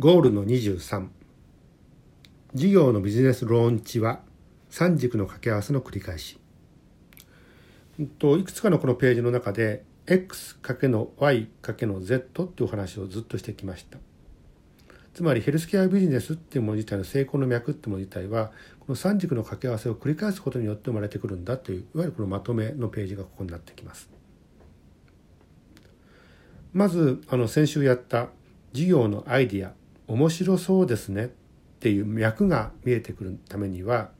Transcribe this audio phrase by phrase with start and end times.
[0.00, 1.08] ゴールの23
[2.54, 4.20] 事業のビジネスローンチは
[4.70, 6.38] 三軸の掛け合わせの繰り返し。
[8.18, 13.98] といくつかのこのページの中で x かけの y かけの z っていうお話をずっとしてきました。
[15.12, 24.08] つまりヘルスケアビジネスっていうもの自体の成功の脈っていうもの自体はこの三軸の掛け合わせを繰り返すことによって生まれてくるんだといういわゆるこのまとめのページがここになってきます。
[26.72, 28.30] まずあの先週やった
[28.72, 29.78] 事業のアイディア。
[30.10, 31.28] 面白そうですねっ
[31.78, 34.10] ていう脈が見えてくるためには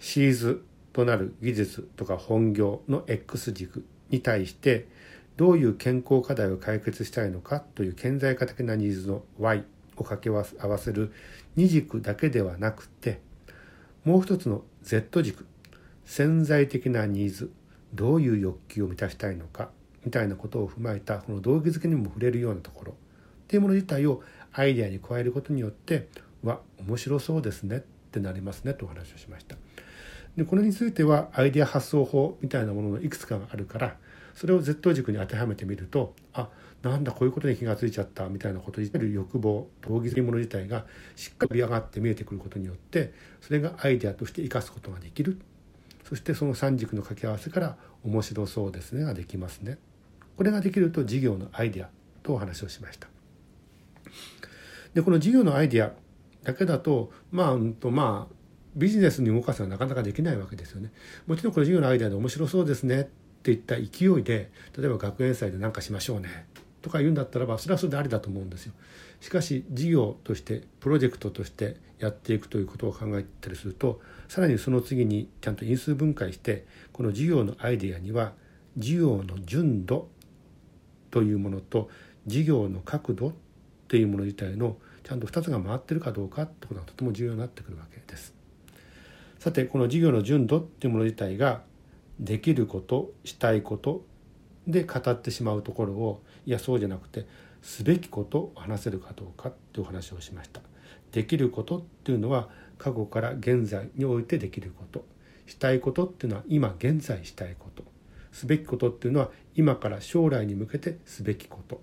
[0.00, 4.88] シーズとなる技術とか本業の X 軸に対して
[5.36, 9.64] どういう健康課題を解決したいのかという顕在化的なニーズの Y
[9.96, 11.12] を掛け合わせる
[11.56, 13.20] 2軸だけではなくて
[14.04, 15.46] もう一つの Z 軸
[16.04, 17.52] 潜在的なニーズ
[17.94, 19.70] どういう欲求を満たしたいのか
[20.04, 22.94] みたいなことを踏まえたこの動機づけにも触れるようなところっ
[23.48, 24.22] ていうもの自体を
[24.58, 26.08] アイデアに加えることによって
[26.42, 29.56] わ面白そうですねってなりますねとお話をしました。
[30.36, 33.96] でこれについてはアイデア発想法みたいなもののいくつかがあるから
[34.34, 36.48] それを Z 軸に当てはめてみるとあ
[36.82, 45.38] なんだこういうことに気が付いちゃったみたいなこと自体欲望動機というもの自体がしっかり上がって見えてくることによってそれがアイデアとして生かすことができる。
[46.08, 49.78] そしてその3軸の掛け合わせから面白そうですねができますね。
[50.36, 51.90] これができると事業のアイデア
[52.22, 53.08] とお話をしました。
[54.98, 55.92] でこの事業のアイデア
[56.42, 58.34] だけだとまあ、うんとまあ
[58.74, 60.90] ビジネスに動かすのはなかなかできないわけですよね。
[61.28, 63.04] もちろんこの事業のアイデアで面白そうですねっ
[63.44, 66.46] ていった勢いで例えば学園祭で何かしましょうね
[66.82, 68.72] とか言うんだったらばそれはそれでありだと思うんですよ。
[69.20, 78.32] しかし事業としてプロジェクトとしてやっていくということを考えたりするとさらにその次にちゃんと因数分解してこの事業のアイデアには
[78.76, 80.08] 事業の純度
[81.12, 81.88] というものと
[82.26, 83.32] 事業の角度っ
[83.88, 84.76] ていうもの自体の
[85.08, 88.34] ちゃんと2つが回ってるかどうかってことがとても重要になってくるわけです。
[89.38, 91.62] さてこの事業の純度っていうもの自体が
[92.20, 94.04] できることしたいこと
[94.66, 97.26] で語ってしまうところをいやそうじゃなくて
[97.62, 100.60] すべきことを話せるかどうかっていうお話をしました。
[101.12, 105.06] できることっていうのは過去から現在においてできること
[105.46, 107.82] したいことっていうのは今現在したいこと
[108.30, 111.80] すべきことっていうのは今から将来に向けてすべきこと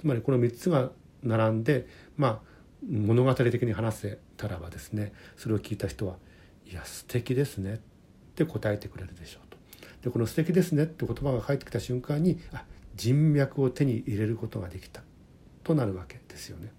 [0.00, 0.90] つまりこの3つが
[1.22, 1.86] 並んで
[2.16, 2.49] まあ
[2.88, 6.16] 物語的に話せたらばですねそれを聞いた人は
[6.66, 7.78] いや素敵ですねっ
[8.34, 9.58] て答えてくれるでしょうと。
[10.02, 12.64] でこの素敵ですねって言葉が返ってきた瞬間にあ
[12.94, 15.02] 人脈を手に入れることができた
[15.62, 16.72] となるわけですよね。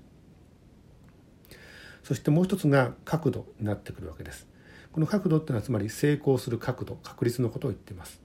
[2.03, 4.47] そしてもう一つが角度になってくるわけです。
[4.91, 8.21] この角度っていうのはつまり成功する角度確率のことを言ってます。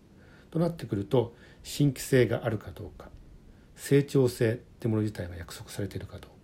[0.50, 3.08] となってくると新規性があるかどうか
[3.74, 6.35] 成長性ってもの自体が約束されているかどうか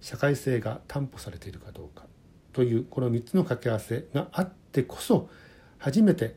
[0.00, 2.06] 社会性が担保されているかどうか
[2.52, 5.28] というこの3つの掛け合わせがあってこそ
[5.78, 6.36] 初めて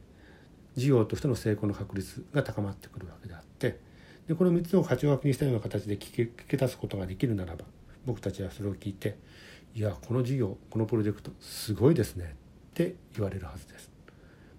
[0.76, 3.80] 事業としての成功の確率が高まってくるわけであって
[4.28, 7.66] でこの3つを勝ち枠にしたような形で聞け出すことができるならば
[8.06, 9.18] 僕たちはそれを聞いて
[9.76, 12.36] 「いやこの事業このプロジェクトすごいですね」
[12.72, 13.92] って言われるはずです。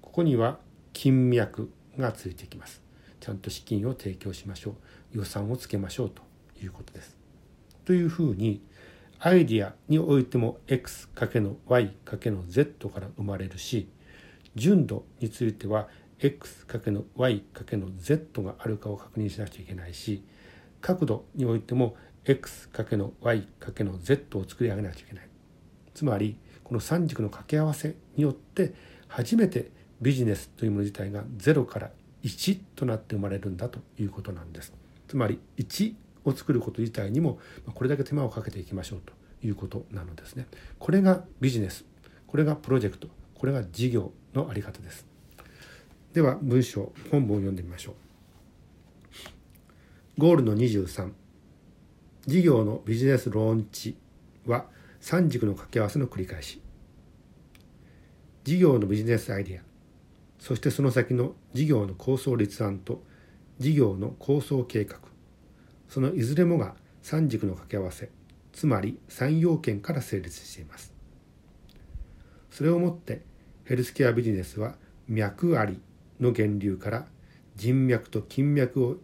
[0.00, 0.58] ここには
[0.92, 2.82] 金脈がついてきます。
[3.20, 4.72] ちゃんと資金を提供しましょ
[5.14, 6.22] う予算をつけましょうと
[6.62, 7.16] いうことです。
[7.84, 8.60] というふうに
[9.24, 13.88] アイディアにおいても x かけの y かけの z から生まれるし
[14.56, 15.86] 純度については
[16.18, 20.24] x かけの y かけの z があるかを確認しなくちゃいけないし
[20.80, 21.94] 角度においても
[22.24, 25.28] x かけの y かけの z を作り上げなくちゃいけない。
[25.94, 28.74] つまりこの3軸の掛け合わせによって
[29.06, 31.92] 初めてビジネスというもの自体が0から
[32.24, 34.72] 1となって生まれるんだということなんです。
[35.06, 35.38] つまり
[36.24, 37.38] を作ること自体にも
[37.74, 39.12] これだけ手間をかけていきましょうと
[39.46, 40.46] いうことなのですね。
[40.78, 41.84] これがビジネス
[42.26, 45.06] これがプロジェクトこれが事業の在り方です。
[46.12, 47.94] では文章本文を読んでみましょう。
[50.18, 51.12] ゴールの23
[52.26, 53.96] 事業のビジネスローンチ
[54.46, 54.66] は
[55.00, 56.60] 三軸の掛け合わせの繰り返し
[58.44, 59.62] 事業のビジネスアイデア
[60.38, 63.02] そしてその先の事業の構想立案と
[63.58, 64.98] 事業の構想計画
[65.92, 68.08] そのいずれもが三軸の掛け合わせ
[68.50, 70.90] つまり三要件から成立しています。
[72.50, 73.20] それをもって
[73.64, 75.82] ヘルスケアビジネスは脈あり
[76.18, 77.06] の源流から
[77.56, 78.96] 人脈と筋脈を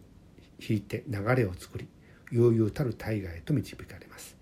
[0.59, 1.87] 引いて流れを作り
[2.31, 4.35] 悠々たる大河へと導かれます。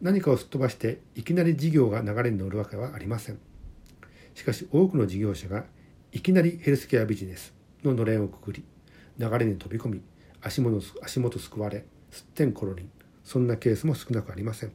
[0.00, 3.40] 何かをすっ飛ばしていきなり事業が流れに乗るわけはありません。
[4.36, 5.64] しかし多くの事業者が
[6.12, 8.64] いきなりヘルスケアビジネスののれんをくくり
[9.18, 10.02] 流れに飛び込み
[10.46, 12.90] 足元足元すくわれすってんころりん。
[13.24, 14.72] そんなケースも少なくありません。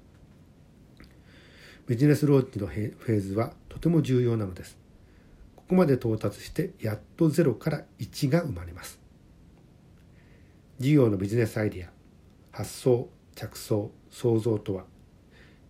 [1.87, 4.77] ビジネスローチのフェーズはとても重要なのです。
[5.55, 8.99] ここまで到達してやっと0から1が生まれます。
[10.77, 11.89] 事業のビジネスアイデア
[12.51, 14.83] 発想着想創造とは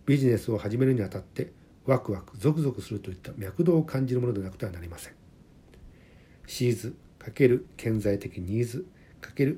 [0.04, 1.52] ビジネスを始めるにあたって
[1.86, 5.12] ワクワクゾクゾクするといった脈動を感じるものでなくてはなりません。
[6.48, 8.84] シーズ×顕在的ニーズ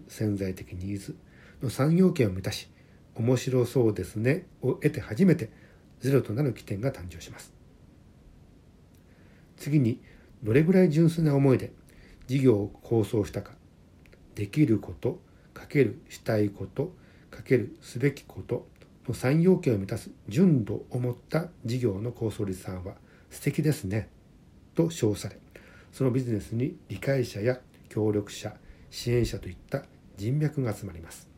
[0.08, 1.16] 潜在的ニーズ
[1.62, 2.68] の3要件を満たし
[3.14, 5.50] 面白そうですねを得て初めて
[6.00, 7.54] ゼロとなる起点が誕生します。
[9.56, 10.00] 次に
[10.42, 11.72] どれぐらい純粋な思いで
[12.26, 13.52] 事業を構想したか
[14.34, 15.20] できること
[15.54, 16.92] かけるしたいこと
[17.30, 18.66] かけるすべきこと
[19.08, 22.94] の3要件を満たす純度を持った事業の構想立案は
[23.30, 24.08] 素敵ですね
[24.74, 25.38] と称され
[25.92, 27.58] そのビジネスに理解者や
[27.88, 28.54] 協力者
[28.94, 29.82] 支援者といった
[30.16, 31.28] 人脈が集まります。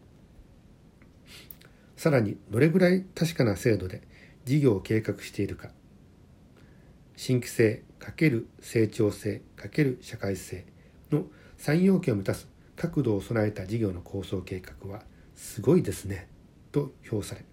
[1.96, 4.02] さらにどれぐらい確かな制度で
[4.44, 5.70] 事業を計画しているか。
[7.16, 10.66] 新規性×成長性×社会性
[11.10, 11.24] の
[11.56, 15.02] 3要件を満たす角度を備えた事業の構想計画は
[15.34, 16.28] すごいですね
[16.72, 17.46] と評され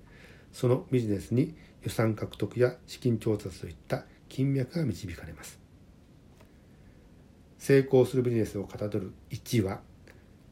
[0.52, 5.60] そのビジネスに予算獲得や資金調達といった金脈が導かれます。
[7.58, 9.80] 成功するビジネスをかたどる1は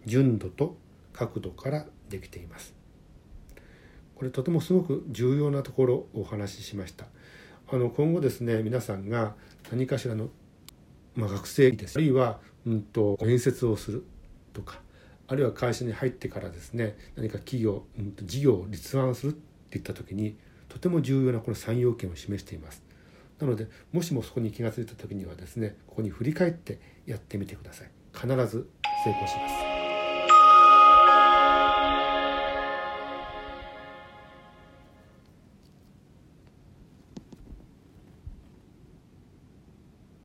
[0.05, 0.77] 純度と
[1.13, 2.73] 角度からできています。
[4.15, 7.05] これとてもすごく重要なところをお話ししました。
[7.69, 9.33] あの今後ですね皆さんが
[9.71, 10.29] 何かしらの、
[11.15, 11.97] まあ、学生です。
[11.97, 14.05] あるいは、うんと、面接をする
[14.53, 14.81] とか
[15.27, 20.37] あるいは会社に入ってからですね何か企業、うん、と事業を立案するっていった時に
[20.67, 22.83] とても重要なこの3要件を示しています。
[23.39, 27.91] なのでもしもそこに気が付いた時にはですねここに振り返ってやってみてください。
[28.13, 28.69] 必ず
[29.03, 29.70] 成功します。